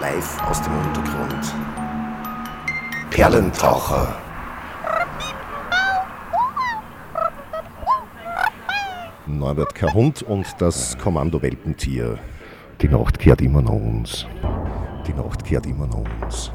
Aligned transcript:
live 0.00 0.42
aus 0.48 0.60
dem 0.62 0.76
Untergrund. 0.76 1.54
Perlentaucher. 3.10 4.16
Norbert 9.26 9.74
Kerhund 9.74 10.22
und 10.22 10.46
das 10.58 10.96
Kommando 10.98 11.40
Welpentier. 11.40 12.18
Die 12.80 12.88
Nacht 12.88 13.18
kehrt 13.18 13.40
immer 13.40 13.62
nach 13.62 13.70
uns. 13.70 14.26
Die 15.06 15.14
Nacht 15.14 15.44
kehrt 15.44 15.66
immer 15.66 15.86
nach 15.86 16.04
uns. 16.22 16.52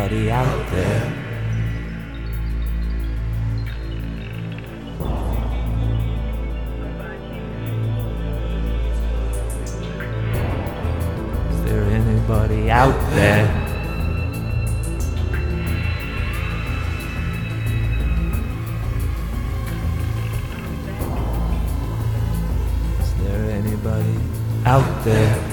Anybody 0.00 0.30
out 0.30 0.70
there? 0.70 1.12
Is 11.50 11.64
there 11.64 11.82
anybody 11.84 12.70
out 12.70 13.10
there? 13.10 13.44
Is 23.00 23.14
there 23.18 23.50
anybody 23.50 24.18
out 24.64 25.04
there? 25.04 25.49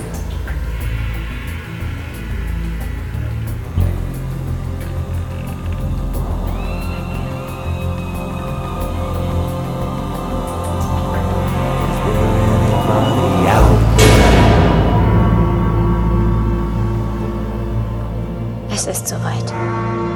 Es 18.80 18.86
ist 18.86 19.08
soweit. 19.08 20.07